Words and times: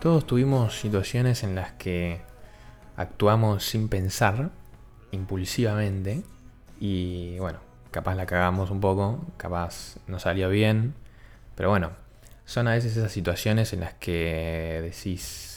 Todos 0.00 0.26
tuvimos 0.26 0.78
situaciones 0.78 1.42
en 1.42 1.56
las 1.56 1.72
que 1.72 2.20
actuamos 2.96 3.64
sin 3.64 3.88
pensar, 3.88 4.50
impulsivamente, 5.10 6.22
y 6.78 7.36
bueno, 7.40 7.58
capaz 7.90 8.14
la 8.14 8.26
cagamos 8.26 8.70
un 8.70 8.80
poco, 8.80 9.26
capaz 9.36 9.96
no 10.06 10.20
salió 10.20 10.50
bien, 10.50 10.94
pero 11.56 11.70
bueno, 11.70 11.90
son 12.44 12.68
a 12.68 12.72
veces 12.72 12.96
esas 12.96 13.10
situaciones 13.10 13.72
en 13.72 13.80
las 13.80 13.94
que 13.94 14.80
decís, 14.82 15.47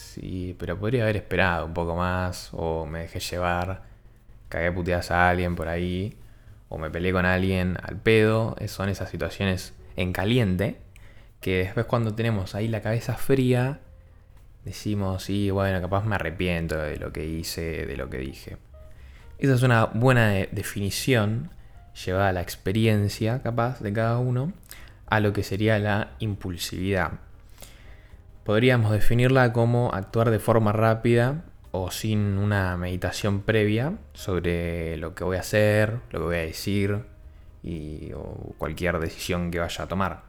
pero 0.58 0.78
podría 0.78 1.02
haber 1.04 1.16
esperado 1.16 1.66
un 1.66 1.74
poco 1.74 1.96
más, 1.96 2.50
o 2.52 2.86
me 2.86 3.00
dejé 3.00 3.20
llevar, 3.20 3.82
cagué 4.48 4.72
puteadas 4.72 5.10
a 5.10 5.28
alguien 5.28 5.56
por 5.56 5.68
ahí, 5.68 6.16
o 6.68 6.78
me 6.78 6.90
peleé 6.90 7.12
con 7.12 7.26
alguien 7.26 7.76
al 7.82 7.96
pedo, 7.96 8.56
son 8.66 8.88
esas 8.88 9.10
situaciones 9.10 9.74
en 9.96 10.12
caliente, 10.12 10.78
que 11.40 11.58
después 11.58 11.86
cuando 11.86 12.14
tenemos 12.14 12.54
ahí 12.54 12.68
la 12.68 12.80
cabeza 12.80 13.14
fría, 13.14 13.80
decimos, 14.64 15.24
sí, 15.24 15.50
bueno, 15.50 15.80
capaz 15.80 16.04
me 16.04 16.14
arrepiento 16.14 16.76
de 16.78 16.96
lo 16.96 17.12
que 17.12 17.26
hice, 17.26 17.84
de 17.86 17.96
lo 17.96 18.08
que 18.08 18.18
dije. 18.18 18.56
Esa 19.38 19.54
es 19.54 19.62
una 19.62 19.86
buena 19.86 20.28
de- 20.28 20.48
definición 20.52 21.50
llevada 22.06 22.28
a 22.28 22.32
la 22.32 22.42
experiencia, 22.42 23.42
capaz, 23.42 23.80
de 23.80 23.92
cada 23.92 24.18
uno, 24.18 24.52
a 25.06 25.20
lo 25.20 25.32
que 25.32 25.42
sería 25.42 25.78
la 25.78 26.12
impulsividad. 26.20 27.12
Podríamos 28.44 28.90
definirla 28.90 29.52
como 29.52 29.92
actuar 29.94 30.30
de 30.30 30.40
forma 30.40 30.72
rápida 30.72 31.44
o 31.70 31.92
sin 31.92 32.38
una 32.38 32.76
meditación 32.76 33.42
previa 33.42 33.94
sobre 34.14 34.96
lo 34.96 35.14
que 35.14 35.22
voy 35.22 35.36
a 35.36 35.40
hacer, 35.40 36.00
lo 36.10 36.18
que 36.18 36.24
voy 36.24 36.36
a 36.36 36.40
decir 36.40 37.04
y, 37.62 38.10
cualquier 38.58 38.98
decisión 38.98 39.52
que 39.52 39.60
vaya 39.60 39.84
a 39.84 39.86
tomar. 39.86 40.22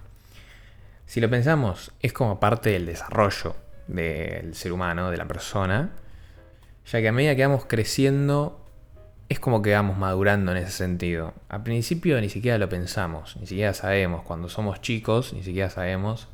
Si 1.08 1.22
lo 1.22 1.30
pensamos, 1.30 1.92
es 2.02 2.14
como 2.14 2.40
parte 2.40 2.70
del 2.70 2.86
desarrollo 2.86 3.56
del 3.88 4.54
ser 4.54 4.72
humano, 4.72 5.10
de 5.10 5.18
la 5.18 5.28
persona, 5.28 5.92
ya 6.86 7.02
que 7.02 7.08
a 7.08 7.12
medida 7.12 7.36
que 7.36 7.46
vamos 7.46 7.66
creciendo, 7.66 8.64
es 9.28 9.40
como 9.40 9.64
que 9.64 9.74
vamos 9.74 9.98
madurando 9.98 10.52
en 10.52 10.60
ese 10.60 10.72
sentido. 10.72 11.34
Al 11.50 11.64
principio 11.64 12.22
ni 12.22 12.30
siquiera 12.30 12.60
lo 12.60 12.70
pensamos, 12.70 13.38
ni 13.38 13.48
siquiera 13.48 13.74
sabemos, 13.74 14.22
cuando 14.22 14.50
somos 14.50 14.82
chicos, 14.82 15.34
ni 15.34 15.42
siquiera 15.42 15.72
sabemos 15.72 16.30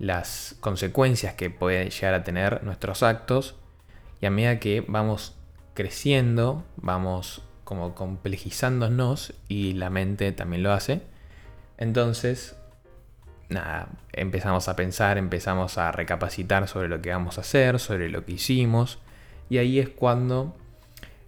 las 0.00 0.56
consecuencias 0.60 1.34
que 1.34 1.50
pueden 1.50 1.90
llegar 1.90 2.14
a 2.14 2.24
tener 2.24 2.64
nuestros 2.64 3.04
actos, 3.04 3.54
y 4.20 4.26
a 4.26 4.30
medida 4.30 4.58
que 4.58 4.84
vamos 4.88 5.36
creciendo, 5.74 6.64
vamos 6.76 7.42
como 7.64 7.94
complejizándonos, 7.94 9.34
y 9.46 9.74
la 9.74 9.90
mente 9.90 10.32
también 10.32 10.64
lo 10.64 10.72
hace, 10.72 11.02
entonces 11.78 12.56
nada, 13.50 13.88
empezamos 14.12 14.68
a 14.68 14.76
pensar, 14.76 15.18
empezamos 15.18 15.76
a 15.76 15.92
recapacitar 15.92 16.66
sobre 16.66 16.88
lo 16.88 17.02
que 17.02 17.10
vamos 17.10 17.36
a 17.36 17.42
hacer, 17.42 17.78
sobre 17.78 18.08
lo 18.08 18.24
que 18.24 18.32
hicimos, 18.32 18.98
y 19.50 19.58
ahí 19.58 19.78
es 19.78 19.90
cuando 19.90 20.56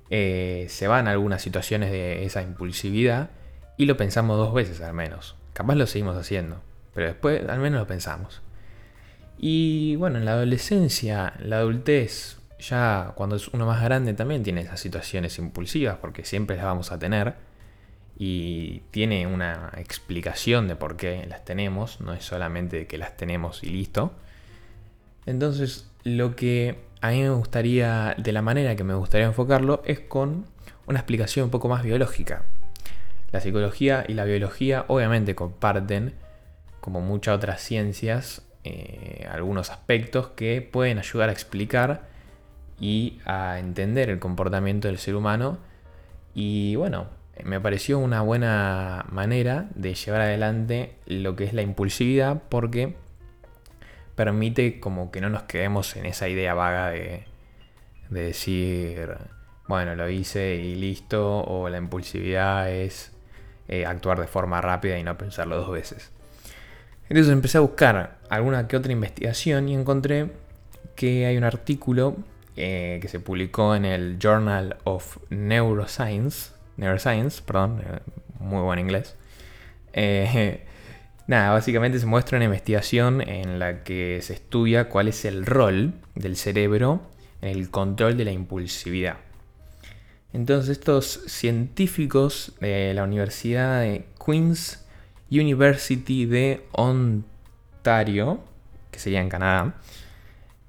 eh, 0.09 0.67
se 0.69 0.89
van 0.89 1.09
algunas 1.09 1.43
situaciones 1.43 1.91
de 1.91 2.25
esa 2.25 2.43
impulsividad 2.43 3.31
y 3.77 3.87
lo 3.87 3.97
pensamos 3.97 4.39
dos 4.39 4.55
veces 4.55 4.81
al 4.81 4.95
menos. 4.95 5.37
Capaz 5.53 5.75
lo 5.75 5.87
seguimos 5.87 6.17
haciendo, 6.17 6.61
pero 6.95 7.09
después 7.09 7.47
al 7.49 7.59
menos 7.59 7.81
lo 7.81 7.87
pensamos. 7.87 8.41
Y 9.45 9.97
bueno, 9.97 10.19
en 10.19 10.25
la 10.25 10.35
adolescencia, 10.35 11.33
en 11.37 11.51
la 11.51 11.59
adultez, 11.59 12.39
ya 12.61 13.11
cuando 13.17 13.35
es 13.35 13.49
uno 13.49 13.67
más 13.67 13.83
grande 13.83 14.15
también 14.15 14.45
tiene 14.45 14.61
esas 14.61 14.79
situaciones 14.79 15.37
impulsivas, 15.39 15.97
porque 16.01 16.25
siempre 16.25 16.55
las 16.55 16.65
vamos 16.65 16.93
a 16.93 16.99
tener 17.01 17.35
y 18.17 18.85
tiene 18.93 19.27
una 19.27 19.73
explicación 19.77 20.69
de 20.69 20.77
por 20.77 20.97
qué 20.97 21.27
las 21.29 21.45
tenemos, 21.45 22.01
no 22.01 22.15
es 22.15 22.25
solamente 22.25 22.87
que 22.87 22.99
las 22.99 23.17
tenemos 23.17 23.65
y 23.65 23.71
listo. 23.71 24.13
Entonces, 25.27 25.91
lo 26.05 26.37
que 26.37 26.79
a 27.01 27.11
mí 27.11 27.23
me 27.23 27.31
gustaría, 27.31 28.15
de 28.17 28.31
la 28.31 28.43
manera 28.43 28.77
que 28.77 28.85
me 28.85 28.95
gustaría 28.95 29.27
enfocarlo, 29.27 29.83
es 29.85 29.99
con 29.99 30.47
una 30.87 31.01
explicación 31.01 31.47
un 31.47 31.51
poco 31.51 31.69
más 31.69 31.83
biológica. 31.83 32.45
La 33.33 33.41
psicología 33.41 34.05
y 34.07 34.15
la 34.15 34.25
biología 34.25 34.85
obviamente 34.87 35.35
comparten, 35.35 36.15
como 36.81 37.01
muchas 37.01 37.35
otras 37.35 37.61
ciencias, 37.61 38.43
eh, 38.65 39.27
algunos 39.31 39.71
aspectos 39.71 40.29
que 40.29 40.63
pueden 40.63 40.99
ayudar 40.99 41.29
a 41.29 41.33
explicar 41.33 42.03
y 42.81 43.21
a 43.25 43.59
entender 43.59 44.11
el 44.11 44.19
comportamiento 44.19 44.89
del 44.89 44.99
ser 44.99 45.15
humano. 45.15 45.59
Y 46.35 46.77
bueno, 46.77 47.09
me 47.45 47.61
pareció 47.61 47.99
una 47.99 48.23
buena 48.23 49.07
manera 49.11 49.69
de 49.75 49.95
llevar 49.95 50.23
adelante 50.23 50.97
lo 51.07 51.37
que 51.37 51.45
es 51.45 51.55
la 51.55 51.63
impulsividad 51.63 52.43
porque 52.49 52.97
permite 54.15 54.81
como 54.81 55.11
que 55.11 55.21
no 55.21 55.31
nos 55.31 55.45
quedemos 55.45 55.97
en 55.97 56.07
esa 56.07 56.29
idea 56.29 56.55
vaga 56.55 56.91
de, 56.91 57.25
de 58.11 58.23
decir, 58.23 59.17
bueno, 59.67 59.95
lo 59.95 60.09
hice 60.09 60.57
y 60.57 60.75
listo, 60.75 61.41
o 61.41 61.69
la 61.69 61.79
impulsividad 61.79 62.71
es 62.71 63.13
eh, 63.69 63.87
actuar 63.87 64.21
de 64.21 64.27
forma 64.27 64.61
rápida 64.61 64.99
y 64.99 65.03
no 65.03 65.17
pensarlo 65.17 65.57
dos 65.57 65.71
veces. 65.71 66.11
Entonces 67.09 67.33
empecé 67.33 67.59
a 67.59 67.63
buscar 67.63 68.19
alguna 68.33 68.67
que 68.67 68.79
otra 68.79 68.93
investigación 68.93 69.69
y 69.69 69.75
encontré 69.75 70.31
que 70.97 71.27
hay 71.27 71.37
un 71.37 71.45
artículo 71.45 72.17
eh, 72.57 72.99
que 73.03 73.09
se 73.09 73.21
publicó 73.21 73.75
en 73.75 73.85
el 73.85 74.19
Journal 74.19 74.79
of 74.85 75.19
Neuroscience, 75.29 76.53
Neuroscience, 76.79 77.43
perdón, 77.43 77.83
eh, 77.85 77.99
muy 78.41 78.63
buen 78.63 78.79
inglés. 78.79 79.17
Eh, 79.93 80.65
nada, 81.27 81.53
básicamente 81.53 81.99
se 81.99 82.07
muestra 82.07 82.39
una 82.39 82.47
investigación 82.47 83.21
en 83.21 83.59
la 83.59 83.85
que 83.85 84.21
se 84.23 84.33
estudia 84.33 84.89
cuál 84.89 85.09
es 85.09 85.27
el 85.27 85.45
rol 85.45 85.93
del 86.15 86.37
cerebro 86.37 87.03
en 87.43 87.51
el 87.51 87.71
control 87.71 88.17
de 88.17 88.25
la 88.25 88.33
impulsividad. 88.33 89.19
Entonces 90.33 90.71
estos 90.79 91.21
científicos 91.27 92.55
de 92.63 92.95
la 92.95 93.05
Universidad 93.05 93.83
de 93.83 94.07
Queen's 94.25 94.87
University 95.31 96.25
de 96.25 96.65
Ontario, 96.73 97.32
que 97.83 98.99
sería 98.99 99.21
en 99.21 99.29
Canadá, 99.29 99.75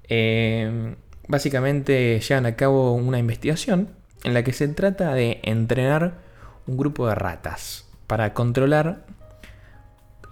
eh, 0.08 0.96
básicamente 1.28 2.20
llevan 2.20 2.46
a 2.46 2.56
cabo 2.56 2.92
una 2.92 3.18
investigación 3.18 3.90
en 4.24 4.34
la 4.34 4.42
que 4.42 4.52
se 4.52 4.68
trata 4.68 5.14
de 5.14 5.40
entrenar 5.42 6.18
un 6.66 6.76
grupo 6.76 7.06
de 7.08 7.14
ratas 7.14 7.86
para 8.06 8.34
controlar 8.34 9.04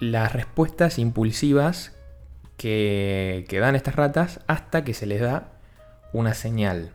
las 0.01 0.33
respuestas 0.33 0.99
impulsivas 0.99 1.93
que, 2.57 3.45
que 3.49 3.61
dan 3.61 3.77
estas 3.77 3.97
ratas 3.97 4.41
hasta 4.47 4.85
que 4.85 4.95
se 4.95 5.07
les 5.07 5.21
da 5.21 5.53
una 6.13 6.35
señal. 6.35 6.91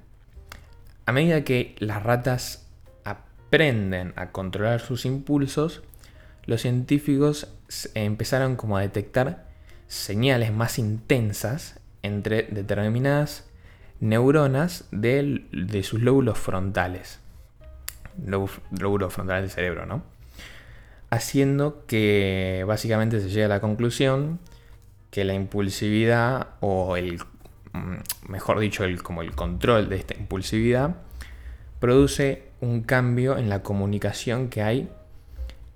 A 1.06 1.12
medida 1.12 1.44
que 1.44 1.75
las 1.80 2.04
ratas 2.04 2.68
aprenden 3.04 4.14
a 4.18 4.31
controlar 4.31 4.81
sus 4.81 5.06
impulsos, 5.06 5.84
los 6.46 6.62
científicos 6.62 7.48
empezaron 7.94 8.56
como 8.56 8.78
a 8.78 8.81
detectar 8.81 9.47
señales 9.88 10.52
más 10.52 10.80
intensas 10.80 11.80
entre 12.03 12.44
determinadas 12.44 13.50
neuronas 14.00 14.88
del- 14.92 15.48
de 15.52 15.84
sus 15.84 16.02
lóbulos 16.02 16.38
frontales. 16.38 17.20
Lóbu- 18.25 18.50
Lóbulos 18.80 19.14
frontales 19.14 19.44
del 19.44 19.52
cerebro, 19.52 19.86
¿no? 19.86 20.03
Haciendo 21.09 21.86
que 21.88 22.64
básicamente 22.68 23.20
se 23.22 23.30
llegue 23.30 23.46
a 23.46 23.50
la 23.50 23.59
conclusión 23.62 24.40
que 25.12 25.24
la 25.24 25.34
impulsividad 25.34 26.48
o 26.59 26.98
el, 26.98 27.19
mm, 27.74 28.30
mejor 28.30 28.59
dicho, 28.59 28.84
el, 28.84 29.02
como 29.02 29.22
el 29.22 29.34
control 29.34 29.88
de 29.90 29.95
esta 29.95 30.16
impulsividad 30.16 30.95
produce 31.80 32.50
un 32.60 32.81
cambio 32.81 33.38
en 33.38 33.50
la 33.50 33.63
comunicación 33.63 34.50
que 34.50 34.63
hay 34.63 34.90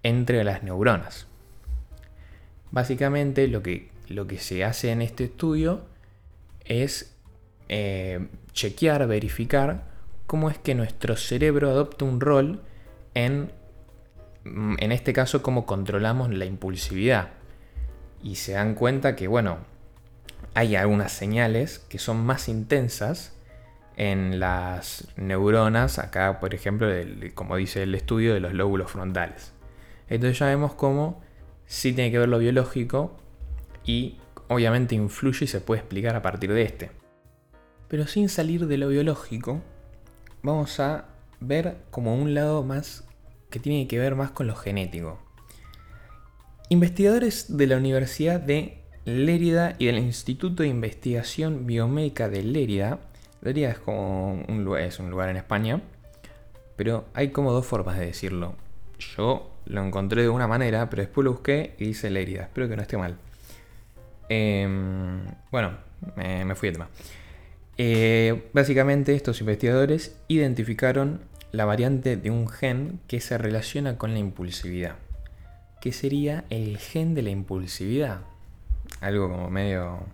entre 0.04 0.44
las 0.44 0.64
neuronas. 0.64 1.28
Básicamente 2.72 3.48
lo 3.48 3.62
que, 3.62 3.91
lo 4.12 4.28
que 4.28 4.38
se 4.38 4.64
hace 4.64 4.92
en 4.92 5.02
este 5.02 5.26
estudio 5.26 5.82
es 6.66 7.16
eh, 7.70 8.28
chequear, 8.54 9.08
verificar 9.08 9.86
cómo 10.28 10.50
es 10.50 10.58
que 10.58 10.76
nuestro 10.76 11.16
cerebro 11.16 11.70
adopta 11.70 12.06
un 12.06 12.22
rol 12.22 12.62
en, 13.14 13.52
mm, 14.44 14.76
en 14.80 14.92
este 14.92 15.14
caso, 15.14 15.42
cómo 15.42 15.66
controlamos 15.66 16.30
la 16.30 16.46
impulsividad. 16.46 17.30
Y 18.24 18.36
se 18.36 18.54
dan 18.54 18.76
cuenta 18.76 19.16
que, 19.16 19.28
bueno, 19.28 19.58
hay 20.54 20.76
algunas 20.76 21.12
señales 21.12 21.80
que 21.80 21.98
son 21.98 22.26
más 22.26 22.50
intensas 22.50 23.34
en 23.98 24.40
las 24.40 25.08
neuronas, 25.16 26.00
acá 26.00 26.40
por 26.40 26.54
ejemplo, 26.54 26.88
como 27.36 27.56
dice 27.56 27.84
el 27.84 27.96
estudio 27.96 28.34
de 28.34 28.40
los 28.40 28.54
lóbulos 28.54 28.92
frontales. 28.92 29.54
Entonces 30.10 30.40
ya 30.40 30.48
vemos 30.48 30.74
cómo 30.74 31.22
sí 31.66 31.94
tiene 31.94 32.12
que 32.12 32.20
ver 32.20 32.30
lo 32.30 32.40
biológico 32.40 33.18
y 33.86 34.18
obviamente 34.48 34.96
influye 34.96 35.46
y 35.46 35.48
se 35.48 35.62
puede 35.62 35.82
explicar 35.82 36.16
a 36.16 36.22
partir 36.22 36.52
de 36.52 36.64
este. 36.64 36.92
Pero 37.88 38.08
sin 38.08 38.30
salir 38.30 38.68
de 38.68 38.78
lo 38.78 38.90
biológico, 38.90 39.62
vamos 40.44 40.80
a 40.80 41.06
ver 41.40 41.78
como 41.90 42.16
un 42.16 42.34
lado 42.34 42.64
más 42.64 43.06
que 43.50 43.60
tiene 43.60 43.88
que 43.88 44.00
ver 44.00 44.16
más 44.16 44.32
con 44.32 44.48
lo 44.48 44.56
genético. 44.56 45.20
Investigadores 46.70 47.58
de 47.58 47.68
la 47.68 47.78
Universidad 47.78 48.40
de 48.40 48.82
Lérida 49.04 49.76
y 49.78 49.88
del 49.88 49.98
Instituto 49.98 50.64
de 50.64 50.70
Investigación 50.70 51.66
Biomédica 51.66 52.30
de 52.30 52.44
Lérida, 52.44 53.00
Lérida 53.42 53.72
es 53.72 53.80
como 53.80 54.34
un 54.48 54.64
lugar, 54.64 54.84
es 54.84 55.00
un 55.00 55.10
lugar 55.10 55.30
en 55.30 55.38
España, 55.38 55.82
pero 56.76 57.06
hay 57.14 57.32
como 57.32 57.52
dos 57.52 57.66
formas 57.66 57.98
de 57.98 58.06
decirlo. 58.06 58.56
Yo 59.00 59.52
lo 59.66 59.84
encontré 59.84 60.22
de 60.22 60.30
una 60.30 60.48
manera, 60.48 60.90
pero 60.90 61.02
después 61.02 61.26
lo 61.26 61.34
busqué 61.34 61.76
y 61.78 61.86
dice 61.86 62.10
Lérida. 62.10 62.44
Espero 62.44 62.70
que 62.70 62.76
no 62.76 62.84
esté 62.84 62.98
mal. 62.98 63.18
Em, 64.34 65.26
bueno, 65.52 65.74
me 66.16 66.56
fui 66.56 66.70
de 66.70 66.74
tema. 66.74 66.88
Eh, 67.78 68.50
básicamente 68.54 69.14
estos 69.14 69.42
investigadores 69.42 70.18
identificaron 70.30 71.20
la 71.52 71.66
variante 71.66 72.16
de 72.16 72.32
un 72.32 72.48
gen 72.48 73.02
que 73.10 73.20
se 73.20 73.38
relaciona 73.38 73.98
con 73.98 74.14
la 74.14 74.20
impulsividad, 74.20 74.96
que 75.82 75.92
sería 75.92 76.46
el 76.50 76.78
gen 76.78 77.14
de 77.14 77.24
la 77.24 77.32
impulsividad. 77.32 78.22
Algo 79.02 79.30
como 79.30 79.50
medio, 79.50 80.06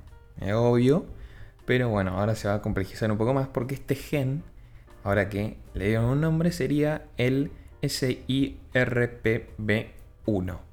obvio, 0.56 1.06
pero 1.68 1.90
bueno, 1.90 2.18
ahora 2.18 2.34
se 2.34 2.48
va 2.48 2.56
a 2.56 2.62
complejizar 2.64 3.12
un 3.12 3.20
poco 3.20 3.36
más 3.36 3.50
porque 3.50 3.76
este 3.76 3.94
gen, 3.94 4.42
ahora 5.04 5.30
que 5.30 5.58
le 5.76 5.90
dieron 5.90 6.06
un 6.06 6.22
nombre, 6.22 6.52
sería 6.52 7.06
el 7.18 7.52
SIRPB1. 7.84 10.67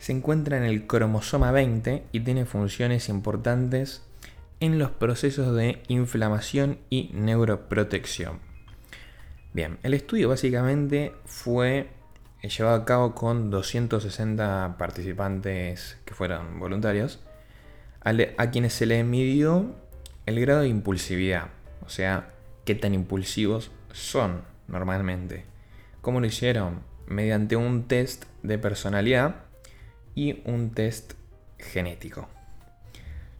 Se 0.00 0.12
encuentra 0.12 0.56
en 0.56 0.62
el 0.62 0.86
cromosoma 0.86 1.52
20 1.52 2.04
y 2.10 2.20
tiene 2.20 2.46
funciones 2.46 3.10
importantes 3.10 4.02
en 4.58 4.78
los 4.78 4.90
procesos 4.90 5.54
de 5.54 5.82
inflamación 5.88 6.78
y 6.88 7.10
neuroprotección. 7.12 8.40
Bien, 9.52 9.78
el 9.82 9.92
estudio 9.92 10.30
básicamente 10.30 11.12
fue 11.26 11.90
llevado 12.42 12.76
a 12.76 12.84
cabo 12.86 13.14
con 13.14 13.50
260 13.50 14.76
participantes 14.78 15.98
que 16.06 16.14
fueron 16.14 16.58
voluntarios, 16.58 17.20
a 18.02 18.50
quienes 18.50 18.72
se 18.72 18.86
les 18.86 19.04
midió 19.04 19.74
el 20.24 20.40
grado 20.40 20.62
de 20.62 20.68
impulsividad, 20.68 21.48
o 21.84 21.90
sea, 21.90 22.30
qué 22.64 22.74
tan 22.74 22.94
impulsivos 22.94 23.70
son 23.92 24.44
normalmente. 24.66 25.44
¿Cómo 26.00 26.20
lo 26.20 26.26
hicieron? 26.26 26.80
Mediante 27.06 27.56
un 27.56 27.86
test 27.86 28.24
de 28.42 28.56
personalidad 28.56 29.49
y 30.14 30.42
un 30.44 30.70
test 30.70 31.14
genético. 31.58 32.28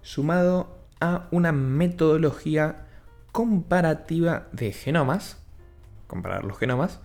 Sumado 0.02 0.78
a 1.00 1.28
una 1.30 1.52
metodología 1.52 2.86
comparativa 3.32 4.48
de 4.52 4.72
genomas, 4.72 5.38
comparar 6.06 6.44
los 6.44 6.58
genomas, 6.58 7.00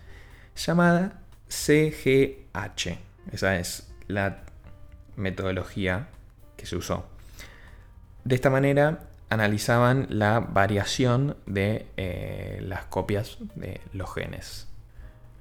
llamada 0.55 1.21
CGH. 1.47 2.97
Esa 3.31 3.57
es 3.57 3.91
la 4.07 4.43
metodología 5.15 6.07
que 6.57 6.65
se 6.65 6.75
usó. 6.75 7.05
De 8.23 8.35
esta 8.35 8.49
manera 8.49 9.07
analizaban 9.29 10.07
la 10.09 10.39
variación 10.39 11.37
de 11.45 11.87
eh, 11.97 12.59
las 12.63 12.85
copias 12.85 13.37
de 13.55 13.81
los 13.93 14.13
genes. 14.13 14.67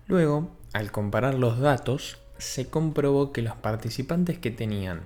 Luego, 0.06 0.50
al 0.72 0.90
comparar 0.90 1.34
los 1.34 1.58
datos, 1.58 2.18
se 2.38 2.68
comprobó 2.68 3.32
que 3.32 3.42
los 3.42 3.56
participantes 3.56 4.38
que 4.38 4.50
tenían 4.50 5.02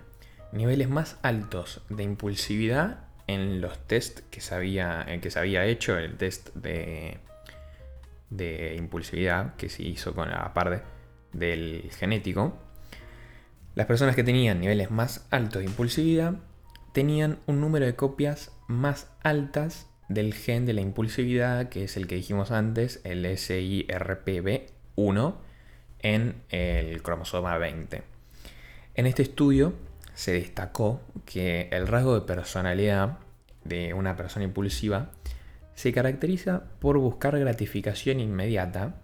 niveles 0.53 0.89
más 0.89 1.19
altos 1.23 1.83
de 1.91 2.03
impulsividad 2.03 3.09
en 3.27 3.61
los 3.61 3.79
test 3.87 4.21
que 4.31 4.41
se 4.41 4.55
había, 4.55 5.07
que 5.21 5.31
se 5.31 5.39
había 5.39 5.65
hecho, 5.67 5.99
el 5.99 6.17
test 6.17 6.55
de, 6.55 7.19
de 8.31 8.75
impulsividad 8.77 9.55
que 9.57 9.69
se 9.69 9.83
hizo 9.83 10.15
con 10.15 10.31
la 10.31 10.55
parte 10.55 10.83
del 11.33 11.91
genético, 11.93 12.59
las 13.75 13.87
personas 13.87 14.17
que 14.17 14.25
tenían 14.25 14.61
niveles 14.61 14.91
más 14.91 15.27
altos 15.31 15.61
de 15.61 15.67
impulsividad 15.67 16.35
tenían 16.93 17.39
un 17.47 17.61
número 17.61 17.87
de 17.87 17.95
copias 17.95 18.51
más 18.67 19.09
altas 19.23 19.89
del 20.09 20.35
gen 20.35 20.67
de 20.67 20.73
la 20.73 20.81
impulsividad, 20.81 21.69
que 21.69 21.85
es 21.85 21.97
el 21.97 22.07
que 22.07 22.17
dijimos 22.17 22.51
antes, 22.51 23.01
el 23.05 23.25
SIRPB1, 23.25 24.67
en 26.01 26.43
el 26.51 27.03
cromosoma 27.03 27.57
20. 27.59 28.03
En 28.95 29.07
este 29.07 29.23
estudio 29.23 29.75
se 30.15 30.33
destacó 30.33 31.01
que 31.25 31.69
el 31.71 31.87
rasgo 31.87 32.15
de 32.15 32.27
personalidad 32.27 33.19
de 33.65 33.95
una 33.95 34.17
persona 34.17 34.45
impulsiva 34.45 35.11
se 35.75 35.93
caracteriza 35.93 36.65
por 36.81 36.99
buscar 36.99 37.39
gratificación 37.39 38.19
inmediata 38.19 38.97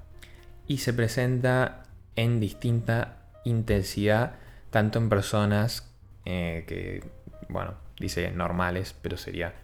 y 0.66 0.78
se 0.78 0.92
presenta 0.92 1.84
en 2.16 2.40
distinta 2.40 3.18
intensidad 3.44 4.34
tanto 4.70 4.98
en 4.98 5.08
personas 5.08 5.88
eh, 6.24 6.64
que, 6.66 7.04
bueno, 7.48 7.74
dice 8.00 8.32
normales, 8.32 8.94
pero 9.00 9.16
sería 9.16 9.54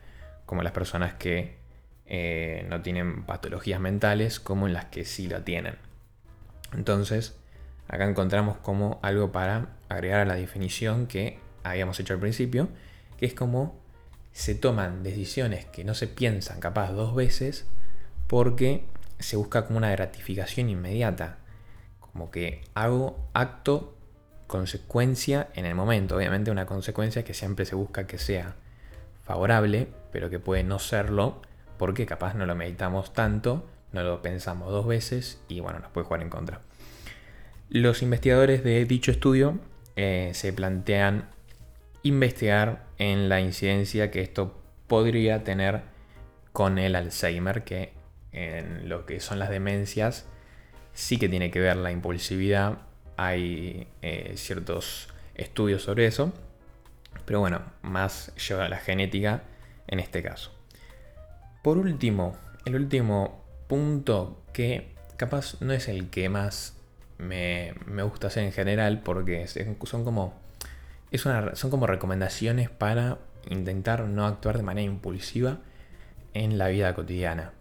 como 0.46 0.62
las 0.62 0.72
personas 0.72 1.14
que 1.14 1.56
eh, 2.06 2.64
no 2.68 2.80
tienen 2.80 3.24
patologías 3.24 3.80
mentales 3.80 4.38
como 4.38 4.68
en 4.68 4.74
las 4.74 4.84
que 4.86 5.04
sí 5.04 5.26
la 5.26 5.44
tienen. 5.44 5.89
Entonces, 6.72 7.36
acá 7.88 8.08
encontramos 8.08 8.58
como 8.58 8.98
algo 9.02 9.32
para 9.32 9.70
agregar 9.88 10.20
a 10.20 10.24
la 10.24 10.34
definición 10.34 11.06
que 11.06 11.38
habíamos 11.62 11.98
hecho 12.00 12.14
al 12.14 12.20
principio, 12.20 12.68
que 13.18 13.26
es 13.26 13.34
como 13.34 13.78
se 14.32 14.54
toman 14.54 15.02
decisiones 15.02 15.64
que 15.66 15.84
no 15.84 15.94
se 15.94 16.06
piensan 16.06 16.60
capaz 16.60 16.92
dos 16.92 17.14
veces 17.14 17.66
porque 18.26 18.84
se 19.18 19.36
busca 19.36 19.66
como 19.66 19.78
una 19.78 19.90
gratificación 19.90 20.68
inmediata. 20.68 21.38
Como 22.00 22.30
que 22.30 22.62
hago 22.74 23.28
acto, 23.34 23.96
consecuencia 24.46 25.48
en 25.54 25.66
el 25.66 25.74
momento. 25.74 26.16
Obviamente 26.16 26.50
una 26.50 26.66
consecuencia 26.66 27.24
que 27.24 27.34
siempre 27.34 27.64
se 27.64 27.74
busca 27.74 28.06
que 28.06 28.18
sea 28.18 28.56
favorable, 29.22 29.88
pero 30.12 30.30
que 30.30 30.38
puede 30.38 30.64
no 30.64 30.78
serlo 30.78 31.42
porque 31.78 32.06
capaz 32.06 32.34
no 32.34 32.46
lo 32.46 32.54
meditamos 32.54 33.12
tanto, 33.12 33.66
no 33.92 34.02
lo 34.02 34.22
pensamos 34.22 34.70
dos 34.70 34.86
veces 34.86 35.40
y 35.48 35.60
bueno, 35.60 35.80
nos 35.80 35.90
puede 35.90 36.06
jugar 36.06 36.22
en 36.22 36.30
contra. 36.30 36.60
Los 37.68 38.02
investigadores 38.02 38.64
de 38.64 38.84
dicho 38.84 39.10
estudio 39.10 39.58
eh, 39.96 40.30
se 40.34 40.52
plantean 40.52 41.28
investigar 42.02 42.86
en 42.98 43.28
la 43.28 43.40
incidencia 43.40 44.10
que 44.10 44.22
esto 44.22 44.60
podría 44.86 45.44
tener 45.44 45.82
con 46.52 46.78
el 46.78 46.96
Alzheimer, 46.96 47.62
que 47.62 47.92
en 48.32 48.88
lo 48.88 49.06
que 49.06 49.20
son 49.20 49.38
las 49.38 49.50
demencias 49.50 50.26
sí 50.94 51.18
que 51.18 51.28
tiene 51.28 51.50
que 51.50 51.60
ver 51.60 51.76
la 51.76 51.90
impulsividad. 51.92 52.78
Hay 53.16 53.86
eh, 54.02 54.32
ciertos 54.36 55.08
estudios 55.34 55.82
sobre 55.82 56.06
eso, 56.06 56.32
pero 57.24 57.40
bueno, 57.40 57.62
más 57.82 58.34
lleva 58.36 58.64
a 58.64 58.68
la 58.68 58.78
genética 58.78 59.42
en 59.86 60.00
este 60.00 60.22
caso. 60.22 60.50
Por 61.62 61.78
último, 61.78 62.36
el 62.64 62.74
último 62.74 63.39
punto 63.70 64.42
que 64.52 64.96
capaz 65.16 65.60
no 65.60 65.72
es 65.72 65.86
el 65.86 66.10
que 66.10 66.28
más 66.28 66.76
me, 67.18 67.72
me 67.86 68.02
gusta 68.02 68.26
hacer 68.26 68.42
en 68.42 68.50
general 68.50 69.00
porque 69.04 69.46
son 69.46 70.04
como 70.04 70.34
son 71.12 71.70
como 71.70 71.86
recomendaciones 71.86 72.68
para 72.68 73.18
intentar 73.48 74.06
no 74.06 74.26
actuar 74.26 74.56
de 74.56 74.64
manera 74.64 74.84
impulsiva 74.84 75.58
en 76.34 76.58
la 76.58 76.66
vida 76.66 76.94
cotidiana. 76.96 77.52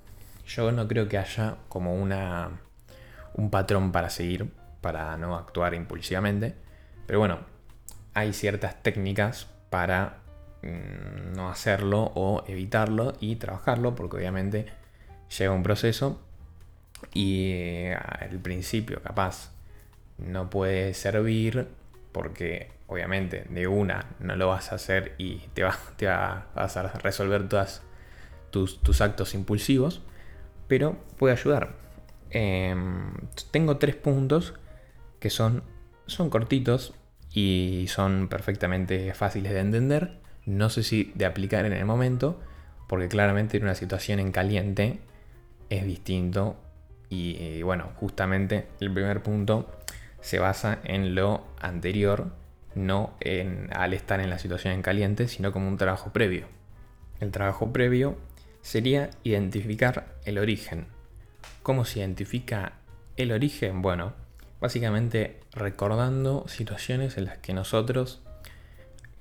Yo 0.48 0.72
no 0.72 0.88
creo 0.88 1.08
que 1.08 1.20
haya 1.20 1.58
como 1.68 1.94
una, 1.94 2.60
un 3.36 3.51
patrón 3.51 3.92
para 3.92 4.10
seguir 4.10 4.51
para 4.82 5.16
no 5.18 5.36
actuar 5.36 5.75
impulsivamente, 5.75 6.56
pero 7.06 7.20
bueno, 7.20 7.39
hay 8.16 8.34
ciertas 8.34 8.82
técnicas 8.82 9.48
para 9.70 10.22
mm, 10.63 11.36
no 11.36 11.50
hacerlo 11.50 12.12
o 12.16 12.44
evitarlo 12.48 13.13
y 13.20 13.36
trabajarlo, 13.36 13.94
porque 13.94 14.18
obviamente 14.18 14.68
llega 15.38 15.51
un 15.51 15.63
proceso 15.63 16.19
y 17.13 17.51
eh, 17.51 17.95
al 17.95 18.39
principio 18.39 19.01
capaz 19.01 19.51
no 20.17 20.50
puede 20.50 20.93
servir 20.93 21.67
porque 22.12 22.71
obviamente 22.88 23.45
de 23.50 23.67
una 23.67 24.05
no 24.19 24.36
lo 24.36 24.48
vas 24.48 24.71
a 24.71 24.75
hacer 24.75 25.13
y 25.17 25.38
te, 25.53 25.63
te 25.95 26.07
vas 26.07 26.77
a 26.77 26.83
resolver 27.00 27.48
todos 27.48 27.81
tus, 28.50 29.01
actos 29.01 29.33
impulsivos, 29.33 30.01
pero 30.67 30.98
puede 31.17 31.33
ayudar. 31.33 31.75
Em, 32.31 33.13
tengo 33.51 33.77
tres 33.77 33.95
puntos 33.95 34.53
que 35.19 35.29
son, 35.29 35.63
son 36.05 36.29
cortitos 36.29 36.93
y 37.31 37.86
son 37.89 38.27
perfectamente 38.27 39.13
fáciles 39.13 39.53
de 39.53 39.59
entender. 39.59 40.19
No 40.45 40.69
sé 40.69 40.83
si 40.83 41.12
de 41.15 41.25
aplicar 41.25 41.65
en 41.65 41.74
el 41.74 41.86
momento, 41.86 42.39
porque 42.88 43.07
claramente 43.07 43.57
en 43.57 43.63
una 43.63 43.75
situación 43.75 44.19
en 44.19 44.31
caliente 44.31 45.00
es 45.70 45.86
distinto. 45.86 46.58
y 47.10 47.62
bueno, 47.64 47.92
justamente 47.96 48.68
el 48.80 48.94
primer 48.94 49.24
punto 49.24 49.68
se 50.22 50.40
basa 50.40 50.80
en 50.84 51.16
lo 51.16 51.44
anterior, 51.60 52.32
no 52.76 53.14
en, 53.20 53.70
al 53.74 53.94
estar 53.94 54.20
en 54.20 54.30
la 54.30 54.40
situación 54.40 54.74
en 54.74 54.82
caliente, 54.82 55.28
sino 55.28 55.52
como 55.52 55.68
un 55.68 55.78
trabajo 55.78 56.12
previo. 56.14 56.46
El 57.20 57.32
trabajo 57.32 57.74
previo 57.74 58.18
sería 58.62 59.10
identificar 59.24 60.16
el 60.26 60.38
origen, 60.38 60.88
¿Cómo 61.64 61.86
se 61.86 62.00
identifica 62.00 62.74
el 63.18 63.32
origen? 63.32 63.82
Bueno, 63.82 64.14
básicamente 64.60 65.40
recordando 65.52 66.46
situaciones 66.48 67.18
en 67.18 67.26
las 67.26 67.38
que 67.38 67.54
nosotros 67.54 68.22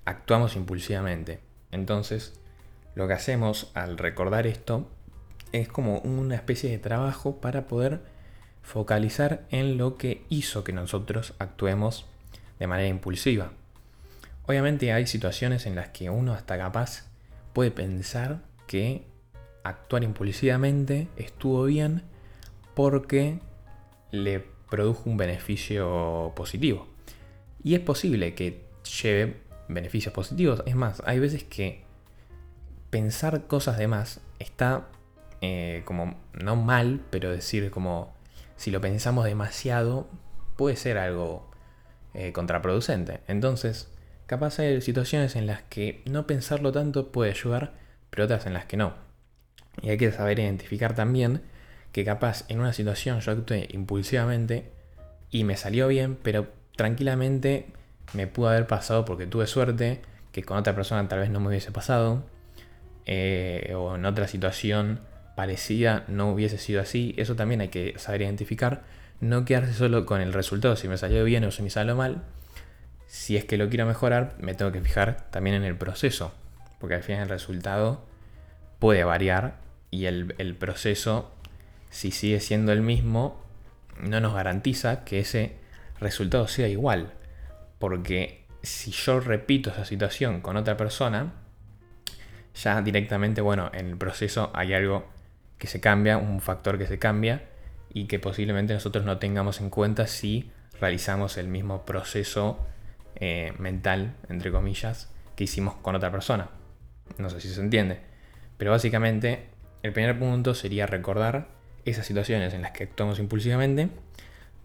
actuamos 0.05 0.57
impulsivamente. 0.57 1.41
Entonces, 1.73 2.41
lo 2.95 3.07
que 3.07 3.15
hacemos 3.15 3.71
al 3.75 3.99
recordar 3.99 4.47
esto 4.47 4.89
es 5.53 5.69
como 5.69 5.99
una 6.01 6.35
especie 6.35 6.71
de 6.71 6.79
trabajo 6.79 7.41
para 7.41 7.67
poder 7.67 8.01
focalizar 8.63 9.47
en 9.51 9.79
lo 9.79 9.97
que 9.97 10.25
hizo 10.29 10.65
que 10.65 10.73
nosotros 10.73 11.35
actuemos 11.39 12.07
de 12.59 12.67
manera 12.67 12.89
impulsiva. 12.89 13.53
Obviamente 14.47 14.93
hay 14.93 15.07
situaciones 15.07 15.67
en 15.67 15.75
las 15.75 15.89
que 15.89 16.11
uno 16.11 16.33
hasta 16.33 16.59
capaz 16.59 17.07
puede 17.53 17.71
pensar 17.71 18.41
que 18.67 19.07
actuar 19.63 20.05
impulsivamente 20.05 21.09
estuvo 21.17 21.65
bien 21.65 22.03
porque 22.75 23.41
le 24.11 24.45
produjo 24.71 25.09
un 25.11 25.17
beneficio 25.17 26.33
positivo. 26.37 26.87
Y 27.63 27.75
es 27.75 27.81
posible 27.81 28.35
que 28.35 28.65
lleve 29.03 29.37
beneficios 29.69 30.15
positivos. 30.15 30.63
Es 30.67 30.77
más, 30.77 31.03
hay 31.07 31.19
veces 31.19 31.45
que 31.45 31.83
pensar 32.91 33.47
cosas 33.47 33.79
de 33.79 33.89
más 33.89 34.21
está 34.39 34.89
eh, 35.41 35.83
como, 35.85 36.17
no 36.33 36.57
mal, 36.57 37.01
pero 37.11 37.31
decir 37.31 37.71
como, 37.71 38.15
si 38.57 38.71
lo 38.71 38.81
pensamos 38.81 39.25
demasiado, 39.25 40.09
puede 40.57 40.77
ser 40.77 40.99
algo 40.99 41.49
eh, 42.15 42.33
contraproducente. 42.33 43.21
Entonces, 43.29 43.89
capaz 44.27 44.59
hay 44.59 44.81
situaciones 44.81 45.37
en 45.37 45.47
las 45.47 45.63
que 45.63 46.03
no 46.05 46.27
pensarlo 46.27 46.73
tanto 46.73 47.13
puede 47.13 47.31
ayudar, 47.31 47.75
pero 48.11 48.25
otras 48.25 48.47
en 48.47 48.55
las 48.55 48.65
que 48.65 48.77
no. 48.77 48.95
Y 49.83 49.91
hay 49.91 49.99
que 49.99 50.11
saber 50.11 50.41
identificar 50.41 50.95
también 50.95 51.43
que 51.93 52.05
capaz 52.05 52.45
en 52.49 52.61
una 52.61 52.73
situación 52.73 53.21
yo 53.21 53.33
actué 53.33 53.69
impulsivamente 53.71 54.73
y 55.31 55.45
me 55.45 55.57
salió 55.57 55.89
bien, 55.89 56.17
pero 56.23 56.49
tranquilamente 56.77 57.67
me 58.13 58.27
pudo 58.27 58.49
haber 58.49 58.67
pasado 58.67 59.05
porque 59.05 59.27
tuve 59.27 59.47
suerte, 59.47 60.01
que 60.33 60.43
con 60.43 60.59
otra 60.59 60.75
persona 60.75 61.09
tal 61.09 61.21
vez 61.21 61.31
no 61.31 61.41
me 61.41 61.49
hubiese 61.49 61.71
pasado, 61.71 62.25
eh, 63.07 63.75
o 63.77 63.97
en 63.97 64.05
otra 64.05 64.29
situación 64.29 65.01
parecida 65.39 66.03
no 66.09 66.33
hubiese 66.33 66.59
sido 66.59 66.81
así. 66.81 67.15
Eso 67.17 67.37
también 67.37 67.61
hay 67.61 67.69
que 67.69 67.95
saber 67.97 68.23
identificar. 68.23 68.83
No 69.21 69.45
quedarse 69.45 69.73
solo 69.73 70.05
con 70.05 70.21
el 70.21 70.33
resultado, 70.33 70.75
si 70.75 70.89
me 70.89 70.99
salió 70.99 71.23
bien 71.23 71.45
o 71.45 71.53
si 71.53 71.63
me 71.63 71.71
salió 71.71 71.95
mal. 71.95 72.25
Si 73.07 73.37
es 73.37 73.45
que 73.45 73.57
lo 73.57 73.69
quiero 73.69 73.87
mejorar, 73.87 74.35
me 74.41 74.55
tengo 74.55 74.73
que 74.73 74.81
fijar 74.81 75.31
también 75.31 75.55
en 75.55 75.63
el 75.63 75.77
proceso. 75.77 76.35
Porque 76.81 76.97
al 76.97 77.05
final 77.05 77.23
el 77.23 77.29
resultado 77.29 78.05
puede 78.81 79.05
variar 79.05 79.61
y 79.93 80.07
el, 80.07 80.35
el 80.39 80.57
proceso, 80.57 81.31
si 81.89 82.11
sigue 82.11 82.41
siendo 82.41 82.73
el 82.73 82.83
mismo, 82.83 83.41
no 84.01 84.19
nos 84.19 84.35
garantiza 84.35 85.05
que 85.05 85.21
ese 85.21 85.53
resultado 86.01 86.49
sea 86.49 86.67
igual. 86.67 87.13
Porque 87.79 88.45
si 88.65 88.91
yo 88.91 89.21
repito 89.21 89.71
esa 89.71 89.85
situación 89.85 90.41
con 90.41 90.57
otra 90.57 90.77
persona, 90.77 91.33
ya 92.57 92.83
directamente, 92.83 93.41
bueno, 93.41 93.71
en 93.73 93.87
el 93.87 93.97
proceso 93.97 94.51
hay 94.53 94.75
algo 94.75 95.17
que 95.59 95.67
se 95.67 95.81
cambia, 95.81 96.19
un 96.19 96.41
factor 96.41 96.79
que 96.79 96.87
se 96.87 96.99
cambia 96.99 97.49
y 97.93 98.07
que 98.07 98.19
posiblemente 98.19 98.75
nosotros 98.75 99.05
no 99.05 99.19
tengamos 99.19 99.61
en 99.61 99.71
cuenta 99.71 100.07
si 100.07 100.51
realizamos 100.81 101.37
el 101.37 101.49
mismo 101.49 101.85
proceso 101.85 102.67
eh, 103.17 103.53
mental, 103.59 104.15
entre 104.29 104.53
comillas, 104.53 105.11
que 105.37 105.45
hicimos 105.45 105.75
con 105.77 105.97
otra 105.97 106.11
persona. 106.11 106.51
No 107.19 107.31
sé 107.31 107.41
si 107.41 107.49
se 107.49 107.61
entiende. 107.61 108.01
Pero 108.57 108.71
básicamente 108.71 109.47
el 109.83 109.93
primer 109.93 110.19
punto 110.19 110.55
sería 110.55 110.87
recordar 110.87 111.49
esas 111.85 112.07
situaciones 112.07 112.55
en 112.55 112.63
las 112.63 112.73
que 112.73 112.85
actuamos 112.85 113.19
impulsivamente 113.19 113.89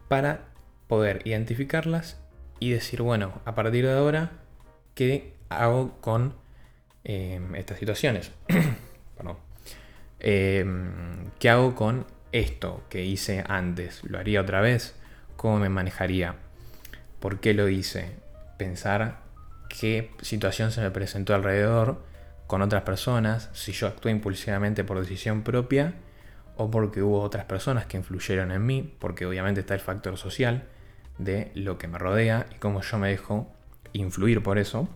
para 0.08 0.46
poder 0.88 1.22
identificarlas 1.26 2.20
y 2.60 2.72
decir, 2.72 3.02
bueno, 3.02 3.42
a 3.46 3.56
partir 3.56 3.86
de 3.86 3.94
ahora, 3.94 4.32
¿qué 4.96 5.34
hago 5.50 5.98
con 6.02 6.36
eh, 7.04 7.42
estas 7.56 7.80
situaciones? 7.80 8.32
Perdón. 9.18 9.38
Em, 10.24 11.30
¿Qué 11.38 11.50
hago 11.50 11.76
con 11.76 12.06
esto 12.32 12.84
que 12.90 13.04
hice 13.04 13.44
antes? 13.48 14.02
¿Lo 14.06 14.18
haría 14.18 14.42
otra 14.42 14.62
vez? 14.62 14.96
¿Cómo 15.36 15.60
me 15.60 15.68
manejaría? 15.68 16.36
¿Por 17.20 17.42
qué 17.42 17.54
lo 17.54 17.68
hice? 17.68 18.16
Pensar 18.58 19.20
qué 19.68 20.12
situación 20.22 20.72
se 20.72 20.80
me 20.80 20.92
presentó 20.92 21.36
alrededor 21.36 22.02
con 22.48 22.62
otras 22.62 22.84
personas, 22.84 23.50
si 23.52 23.74
yo 23.74 23.88
actué 23.88 24.12
impulsivamente 24.12 24.86
por 24.86 25.00
decisión 25.00 25.44
propia 25.44 25.96
o 26.56 26.72
porque 26.72 27.02
hubo 27.02 27.22
otras 27.22 27.46
personas 27.46 27.86
que 27.86 27.98
influyeron 27.98 28.52
en 28.52 28.66
mí, 28.66 28.96
porque 29.00 29.26
obviamente 29.26 29.60
está 29.62 29.74
el 29.74 29.80
factor 29.82 30.18
social 30.18 30.64
de 31.18 31.52
lo 31.56 31.78
que 31.78 31.88
me 31.88 31.98
rodea 31.98 32.46
y 32.56 32.60
cómo 32.60 32.82
yo 32.82 32.98
me 32.98 33.10
dejo 33.10 33.52
influir 33.92 34.42
por 34.42 34.58
eso. 34.58 34.88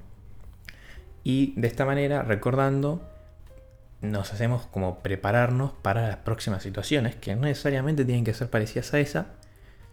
Y 1.23 1.53
de 1.59 1.67
esta 1.67 1.83
manera 1.83 2.21
recordando 2.21 3.01
nos 4.01 4.33
hacemos 4.33 4.65
como 4.67 4.99
prepararnos 4.99 5.71
para 5.73 6.07
las 6.07 6.17
próximas 6.17 6.63
situaciones, 6.63 7.15
que 7.15 7.35
no 7.35 7.43
necesariamente 7.43 8.05
tienen 8.05 8.23
que 8.23 8.33
ser 8.33 8.49
parecidas 8.49 8.93
a 8.93 8.99
esa, 8.99 9.25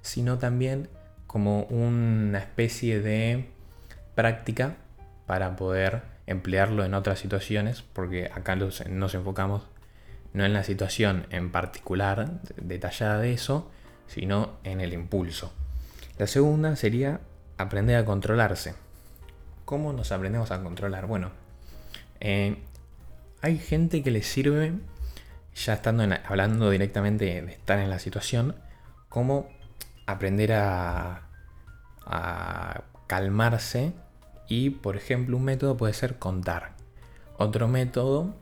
sino 0.02 0.38
también 0.38 0.88
como 1.26 1.62
una 1.64 2.38
especie 2.38 3.00
de 3.00 3.48
práctica 4.14 4.76
para 5.26 5.56
poder 5.56 6.02
emplearlo 6.26 6.84
en 6.84 6.94
otras 6.94 7.18
situaciones, 7.18 7.82
porque 7.82 8.30
acá 8.32 8.56
nos, 8.56 8.80
enfocamos 8.80 9.62
no 10.32 10.44
en 10.44 10.52
la 10.52 10.64
situación 10.64 11.26
en 11.30 11.50
particular 11.50 12.40
detallada 12.56 13.18
de 13.18 13.32
eso, 13.32 13.70
sino 14.06 14.58
en 14.64 14.80
el 14.80 14.92
impulso. 14.92 15.52
La 16.18 16.26
segunda 16.26 16.76
sería 16.76 17.20
aprender 17.56 17.96
a 17.96 18.04
controlarse. 18.04 18.74
¿Cómo 19.64 19.92
nos 19.92 20.12
aprendemos 20.12 20.50
a 20.50 20.62
controlar? 20.62 21.06
Bueno, 21.06 21.30
eh, 22.20 22.58
hay 23.44 23.58
gente 23.58 24.02
que 24.02 24.10
le 24.10 24.22
sirve, 24.22 24.72
ya 25.54 25.74
estando 25.74 26.02
hablando 26.24 26.70
directamente 26.70 27.26
de 27.26 27.52
estar 27.52 27.78
en 27.78 27.90
la 27.90 27.98
situación, 27.98 28.56
como 29.10 29.50
aprender 30.06 30.54
a, 30.54 31.28
calmarse 33.06 33.92
y, 34.48 34.70
por 34.70 34.96
ejemplo, 34.96 35.36
un 35.36 35.44
método 35.44 35.76
puede 35.76 35.92
ser 35.92 36.18
contar. 36.18 36.72
Otro 37.36 37.68
método, 37.68 38.34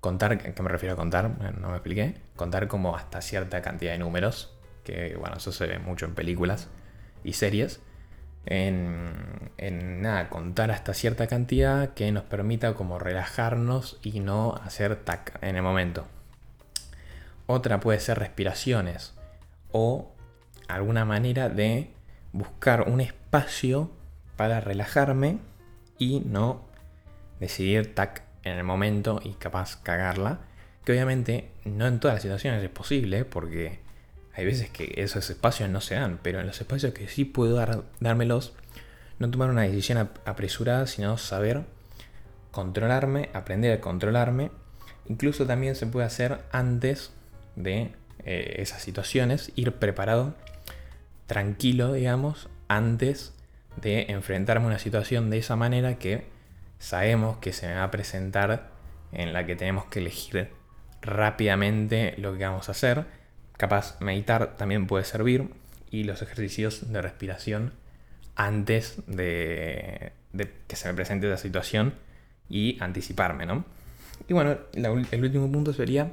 contar, 0.00 0.38
¿qué 0.38 0.62
me 0.62 0.68
refiero 0.68 0.94
a 0.94 0.96
contar? 0.96 1.28
No 1.58 1.70
me 1.70 1.74
expliqué. 1.74 2.14
Contar 2.36 2.68
como 2.68 2.96
hasta 2.96 3.20
cierta 3.22 3.62
cantidad 3.62 3.92
de 3.92 3.98
números, 3.98 4.56
que 4.84 5.16
bueno, 5.16 5.38
eso 5.38 5.50
se 5.50 5.66
ve 5.66 5.80
mucho 5.80 6.06
en 6.06 6.14
películas 6.14 6.68
y 7.24 7.32
series 7.32 7.80
en, 8.46 10.02
nada, 10.02 10.28
contar 10.28 10.70
hasta 10.70 10.94
cierta 10.94 11.26
cantidad 11.26 11.94
que 11.94 12.10
nos 12.12 12.24
permita 12.24 12.74
como 12.74 12.98
relajarnos 12.98 13.98
y 14.02 14.20
no 14.20 14.54
hacer 14.64 14.96
tac 14.96 15.38
en 15.42 15.56
el 15.56 15.62
momento. 15.62 16.06
Otra 17.46 17.80
puede 17.80 18.00
ser 18.00 18.18
respiraciones 18.18 19.14
o 19.72 20.12
alguna 20.68 21.04
manera 21.04 21.48
de 21.48 21.90
buscar 22.32 22.88
un 22.88 23.00
espacio 23.00 23.90
para 24.36 24.60
relajarme 24.60 25.38
y 25.98 26.20
no 26.20 26.64
decidir 27.40 27.94
tac 27.94 28.22
en 28.42 28.58
el 28.58 28.64
momento 28.64 29.20
y 29.22 29.32
capaz 29.34 29.76
cagarla. 29.82 30.40
Que 30.84 30.92
obviamente 30.92 31.50
no 31.64 31.86
en 31.86 31.98
todas 31.98 32.16
las 32.16 32.22
situaciones 32.22 32.62
es 32.62 32.70
posible 32.70 33.24
porque 33.24 33.80
hay 34.36 34.44
veces 34.44 34.68
que 34.68 34.92
esos 34.96 35.30
espacios 35.30 35.70
no 35.70 35.80
se 35.80 35.94
dan, 35.94 36.18
pero 36.22 36.40
en 36.40 36.46
los 36.46 36.60
espacios 36.60 36.92
que 36.92 37.08
sí 37.08 37.24
puedo 37.24 37.56
dar, 37.56 37.84
dármelos, 38.00 38.52
no 39.18 39.30
tomar 39.30 39.48
una 39.48 39.62
decisión 39.62 40.10
apresurada, 40.26 40.86
sino 40.86 41.16
saber 41.16 41.64
controlarme, 42.50 43.30
aprender 43.32 43.72
a 43.72 43.80
controlarme. 43.80 44.50
Incluso 45.08 45.46
también 45.46 45.74
se 45.74 45.86
puede 45.86 46.06
hacer 46.06 46.40
antes 46.52 47.12
de 47.54 47.94
eh, 48.24 48.56
esas 48.58 48.82
situaciones, 48.82 49.52
ir 49.56 49.72
preparado, 49.72 50.34
tranquilo, 51.26 51.94
digamos, 51.94 52.50
antes 52.68 53.32
de 53.80 54.06
enfrentarme 54.08 54.66
a 54.66 54.68
una 54.68 54.78
situación 54.78 55.30
de 55.30 55.38
esa 55.38 55.56
manera 55.56 55.98
que 55.98 56.26
sabemos 56.78 57.38
que 57.38 57.54
se 57.54 57.68
me 57.68 57.74
va 57.76 57.84
a 57.84 57.90
presentar 57.90 58.68
en 59.12 59.32
la 59.32 59.46
que 59.46 59.56
tenemos 59.56 59.86
que 59.86 60.00
elegir 60.00 60.50
rápidamente 61.00 62.14
lo 62.18 62.36
que 62.36 62.44
vamos 62.44 62.68
a 62.68 62.72
hacer 62.72 63.06
Capaz 63.56 64.00
meditar 64.00 64.56
también 64.56 64.86
puede 64.86 65.04
servir 65.04 65.48
y 65.90 66.04
los 66.04 66.22
ejercicios 66.22 66.92
de 66.92 67.00
respiración 67.00 67.72
antes 68.34 68.98
de, 69.06 70.12
que 70.66 70.76
se 70.76 70.88
me 70.88 70.94
presente 70.94 71.28
la 71.28 71.38
situación 71.38 71.94
y 72.48 72.76
anticiparme, 72.80 73.46
¿no? 73.46 73.64
Y 74.28 74.34
bueno, 74.34 74.58
el 74.74 75.24
último 75.24 75.50
punto 75.50 75.72
sería 75.72 76.12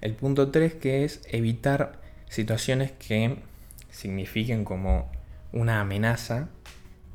el 0.00 0.14
punto 0.14 0.50
3, 0.50 0.74
que 0.74 1.04
es 1.04 1.22
evitar 1.30 2.00
situaciones 2.28 2.92
que 2.92 3.36
signifiquen 3.90 4.64
como 4.64 5.10
una 5.52 5.80
amenaza 5.80 6.48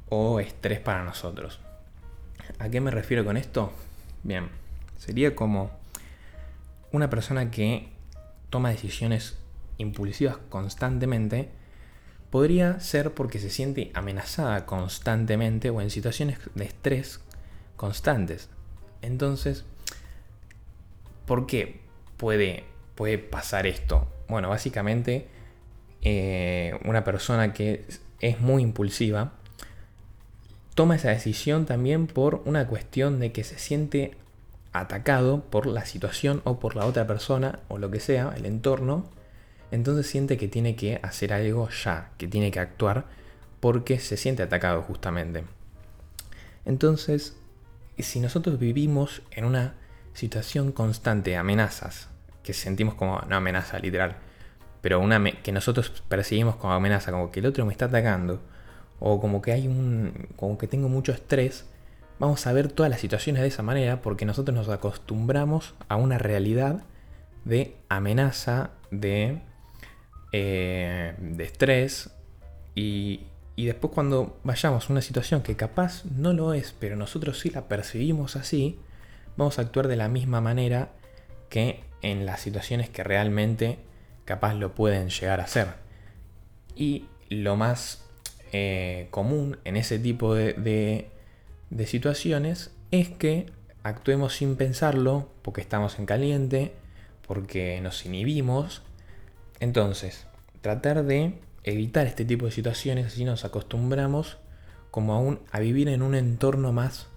o 0.10 0.40
estrés 0.40 0.80
para 0.80 1.04
nosotros. 1.04 1.60
¿A 2.60 2.70
qué 2.70 2.82
me 2.82 2.92
refiero 2.92 3.26
con 3.26 3.38
esto? 3.38 3.74
Bien, 4.24 4.50
sería 4.98 5.36
como 5.36 5.72
una 6.92 7.10
persona 7.10 7.50
que 7.50 7.88
toma 8.50 8.70
decisiones 8.70 9.38
impulsivas 9.78 10.38
constantemente, 10.50 11.50
podría 12.30 12.80
ser 12.80 13.14
porque 13.14 13.40
se 13.40 13.50
siente 13.50 13.92
amenazada 13.94 14.66
constantemente 14.66 15.70
o 15.70 15.82
en 15.82 15.90
situaciones 15.90 16.40
de 16.54 16.66
estrés 16.66 17.22
constantes. 17.76 18.50
Entonces, 19.02 19.66
¿por 21.26 21.46
qué 21.46 21.82
puede, 22.18 22.66
puede 22.96 23.18
pasar 23.18 23.68
esto? 23.68 24.08
Bueno, 24.28 24.50
básicamente 24.50 25.28
eh, 26.02 26.78
una 26.86 27.04
persona 27.04 27.54
que 27.54 27.86
es 28.20 28.40
muy 28.40 28.64
impulsiva 28.64 29.34
toma 30.76 30.96
esa 30.96 31.10
decisión 31.10 31.66
también 31.66 32.08
por 32.08 32.42
una 32.46 32.68
cuestión 32.68 33.20
de 33.20 33.32
que 33.32 33.44
se 33.44 33.58
siente 33.58 34.18
atacado 34.74 35.42
por 35.46 35.66
la 35.68 35.86
situación 35.86 36.42
o 36.44 36.60
por 36.60 36.76
la 36.76 36.86
otra 36.86 37.08
persona 37.08 37.60
o 37.70 37.78
lo 37.78 37.90
que 37.90 38.02
sea, 38.02 38.34
el 38.36 38.46
entorno, 38.46 39.06
entonces 39.72 40.08
siente 40.08 40.38
que 40.38 40.48
tiene 40.48 40.76
que 40.76 41.00
hacer 41.04 41.34
algo 41.34 41.70
ya, 41.70 42.12
que 42.18 42.28
tiene 42.28 42.52
que 42.52 42.60
actuar 42.60 43.06
porque 43.60 44.00
se 44.00 44.18
siente 44.18 44.44
atacado 44.44 44.82
justamente. 44.82 45.44
Entonces, 46.66 47.38
si 47.98 48.20
nosotros 48.20 48.60
vivimos 48.60 49.22
en 49.32 49.46
una 49.46 49.76
situación 50.14 50.72
constante 50.72 51.32
de 51.32 51.38
amenazas, 51.38 52.10
que 52.44 52.54
sentimos 52.54 52.96
como 52.96 53.20
una 53.26 53.38
amenaza 53.38 53.80
literal, 53.80 54.18
pero 54.82 55.00
una 55.00 55.24
que 55.42 55.52
nosotros 55.52 56.04
percibimos 56.08 56.56
como 56.58 56.74
amenaza, 56.74 57.12
como 57.12 57.32
que 57.32 57.40
el 57.40 57.48
otro 57.48 57.66
me 57.66 57.72
está 57.72 57.86
atacando, 57.86 58.42
o 59.00 59.20
como 59.20 59.42
que 59.42 59.52
hay 59.52 59.68
un, 59.68 60.28
como 60.36 60.58
que 60.58 60.68
tengo 60.68 60.90
mucho 60.90 61.12
estrés, 61.12 61.66
vamos 62.20 62.46
a 62.48 62.54
ver 62.54 62.72
todas 62.72 62.90
las 62.90 63.00
situaciones 63.00 63.42
de 63.42 63.48
esa 63.50 63.64
manera 63.64 64.02
porque 64.02 64.26
nosotros 64.26 64.56
nos 64.56 64.70
acostumbramos 64.70 65.76
a 65.90 65.96
una 65.96 66.18
realidad 66.18 66.84
de 67.44 67.76
amenaza, 67.90 68.72
de, 68.92 69.42
eh, 70.38 71.14
de 71.18 71.44
estrés 71.44 72.10
y, 72.76 73.22
y 73.56 73.66
después 73.66 73.94
cuando 73.94 74.38
vayamos 74.44 74.90
a 74.90 74.94
una 74.94 75.02
situación 75.02 75.42
que 75.42 75.56
capaz 75.56 76.04
no 76.06 76.34
lo 76.34 76.54
es, 76.54 76.76
pero 76.78 76.96
nosotros 76.96 77.40
sí 77.40 77.50
la 77.50 77.68
percibimos 77.68 78.36
así, 78.36 78.80
vamos 79.38 79.60
a 79.60 79.62
actuar 79.62 79.88
de 79.88 79.96
la 79.96 80.10
misma 80.10 80.42
manera 80.42 80.90
que 81.50 81.84
en 82.02 82.26
las 82.26 82.42
situaciones 82.42 82.90
que 82.90 83.04
realmente 83.04 83.80
capaz 84.26 84.56
lo 84.56 84.76
pueden 84.76 85.10
llegar 85.10 85.40
a 85.40 85.48
ser. 85.48 85.68
Y 86.76 87.06
lo 87.30 87.56
más 87.56 88.04
eh, 88.52 89.08
común 89.12 89.58
en 89.64 89.78
ese 89.78 90.00
tipo 90.00 90.36
de 90.36 91.10
de 91.70 91.88
situaciones 91.88 92.72
es 92.92 93.10
que 93.10 93.48
actuemos 93.84 94.36
sin 94.36 94.56
pensarlo, 94.56 95.30
porque 95.42 95.62
estamos 95.62 96.00
en 96.00 96.06
caliente, 96.06 96.74
porque 97.28 97.82
nos 97.82 98.06
inhibimos. 98.06 98.82
Entonces, 99.60 100.28
tratar 100.62 101.04
de 101.04 101.40
evitar 101.64 102.08
este 102.08 102.26
tipo 102.26 102.46
de 102.46 102.52
situaciones, 102.52 103.08
así 103.08 103.26
nos 103.26 103.46
acostumbramos 103.46 104.38
como 104.92 105.14
aún 105.14 105.40
a 105.52 105.60
vivir 105.60 105.90
en 105.90 106.02
un 106.02 106.16
entorno 106.16 106.72
más, 106.72 107.08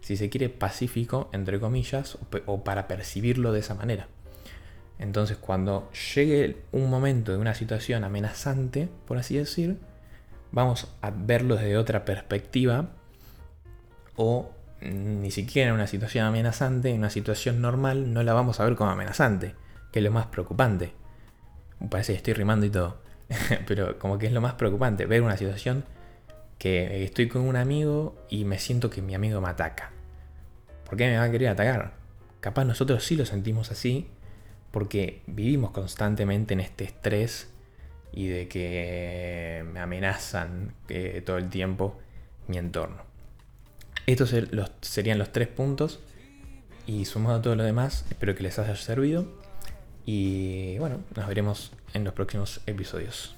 si 0.00 0.16
se 0.16 0.28
quiere, 0.30 0.48
pacífico, 0.48 1.28
entre 1.32 1.60
comillas, 1.60 2.18
o 2.46 2.64
para 2.64 2.88
percibirlo 2.88 3.52
de 3.52 3.60
esa 3.60 3.74
manera. 3.74 4.08
Entonces, 4.98 5.36
cuando 5.36 5.90
llegue 6.14 6.62
un 6.72 6.90
momento 6.90 7.32
de 7.32 7.38
una 7.38 7.54
situación 7.54 8.04
amenazante, 8.04 8.88
por 9.06 9.18
así 9.18 9.36
decir, 9.36 9.78
vamos 10.50 10.88
a 11.02 11.10
verlo 11.10 11.56
desde 11.56 11.76
otra 11.76 12.04
perspectiva 12.04 12.90
o 14.16 14.50
ni 14.80 15.30
siquiera 15.30 15.68
en 15.68 15.74
una 15.74 15.86
situación 15.86 16.24
amenazante, 16.24 16.90
en 16.90 16.98
una 16.98 17.10
situación 17.10 17.60
normal, 17.60 18.12
no 18.12 18.22
la 18.22 18.32
vamos 18.32 18.58
a 18.58 18.64
ver 18.64 18.74
como 18.74 18.90
amenazante, 18.90 19.54
que 19.92 20.00
es 20.00 20.04
lo 20.04 20.10
más 20.10 20.26
preocupante. 20.26 20.92
Parece 21.90 22.12
que 22.12 22.16
estoy 22.18 22.34
rimando 22.34 22.66
y 22.66 22.70
todo, 22.70 22.98
pero 23.66 23.98
como 23.98 24.18
que 24.18 24.26
es 24.26 24.32
lo 24.32 24.40
más 24.40 24.54
preocupante, 24.54 25.06
ver 25.06 25.22
una 25.22 25.36
situación 25.36 25.84
que 26.58 27.04
estoy 27.04 27.28
con 27.28 27.42
un 27.42 27.56
amigo 27.56 28.16
y 28.28 28.44
me 28.44 28.58
siento 28.58 28.90
que 28.90 29.00
mi 29.00 29.14
amigo 29.14 29.40
me 29.40 29.48
ataca. 29.48 29.92
¿Por 30.84 30.98
qué 30.98 31.06
me 31.06 31.18
va 31.18 31.24
a 31.24 31.30
querer 31.30 31.48
atacar? 31.48 31.92
Capaz 32.40 32.64
nosotros 32.64 33.04
sí 33.04 33.16
lo 33.16 33.26
sentimos 33.26 33.70
así, 33.70 34.08
porque 34.70 35.22
vivimos 35.26 35.70
constantemente 35.70 36.54
en 36.54 36.60
este 36.60 36.84
estrés 36.84 37.48
y 38.12 38.26
de 38.26 38.48
que 38.48 39.64
me 39.72 39.80
amenazan 39.80 40.74
eh, 40.88 41.22
todo 41.24 41.38
el 41.38 41.48
tiempo 41.48 41.98
mi 42.48 42.58
entorno. 42.58 43.02
Estos 44.06 44.34
serían 44.80 45.18
los 45.18 45.32
tres 45.32 45.48
puntos. 45.48 46.00
Y 46.86 47.04
sumado 47.04 47.36
a 47.36 47.42
todo 47.42 47.54
lo 47.54 47.64
demás, 47.64 48.06
espero 48.08 48.34
que 48.34 48.42
les 48.42 48.58
haya 48.58 48.74
servido. 48.74 49.28
Y 50.06 50.78
bueno, 50.78 51.00
nos 51.14 51.28
veremos 51.28 51.72
en 51.94 52.04
los 52.04 52.14
próximos 52.14 52.60
episodios. 52.66 53.34